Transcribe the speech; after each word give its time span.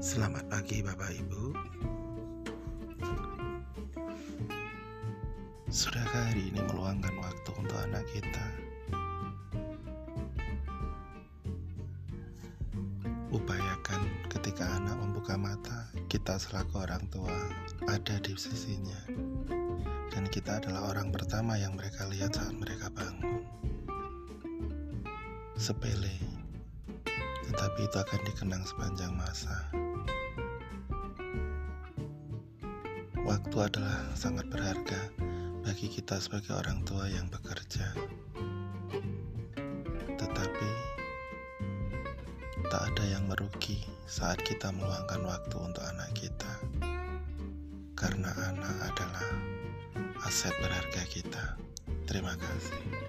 Selamat 0.00 0.48
pagi 0.48 0.80
Bapak 0.80 1.12
Ibu. 1.12 1.52
Sudahkah 5.68 6.24
hari 6.24 6.48
ini 6.48 6.56
meluangkan 6.64 7.12
waktu 7.20 7.50
untuk 7.52 7.76
anak 7.76 8.08
kita? 8.08 8.46
Upayakan 13.28 14.08
ketika 14.32 14.72
anak 14.80 14.96
membuka 15.04 15.36
mata 15.36 15.92
Kita 16.08 16.40
selaku 16.40 16.80
orang 16.80 17.04
tua 17.12 17.36
ada 17.84 18.16
di 18.24 18.32
sisinya. 18.40 19.04
Dan 20.08 20.24
kita 20.32 20.64
adalah 20.64 20.96
orang 20.96 21.12
pertama 21.12 21.60
yang 21.60 21.76
mereka 21.76 22.08
lihat 22.08 22.40
saat 22.40 22.56
mereka 22.56 22.88
bangun. 22.88 23.44
Sepele 25.60 26.16
Tetapi 27.52 27.80
itu 27.84 27.96
akan 28.00 28.20
dikenang 28.24 28.64
sepanjang 28.64 29.12
masa 29.12 29.68
Waktu 33.30 33.62
adalah 33.62 34.10
sangat 34.18 34.50
berharga 34.50 34.98
bagi 35.62 35.86
kita 35.86 36.18
sebagai 36.18 36.50
orang 36.50 36.82
tua 36.82 37.06
yang 37.06 37.30
bekerja. 37.30 37.94
Tetapi 40.18 40.70
tak 42.66 42.82
ada 42.90 43.04
yang 43.06 43.30
merugi 43.30 43.86
saat 44.10 44.42
kita 44.42 44.74
meluangkan 44.74 45.22
waktu 45.22 45.56
untuk 45.62 45.84
anak 45.94 46.10
kita. 46.18 46.58
Karena 47.94 48.34
anak 48.50 48.76
adalah 48.90 49.26
aset 50.26 50.50
berharga 50.58 51.02
kita. 51.06 51.54
Terima 52.10 52.34
kasih. 52.34 52.99